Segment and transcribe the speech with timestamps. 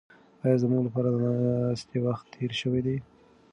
[0.43, 2.97] ایا زموږ لپاره د ناستې وخت تېر شوی دی؟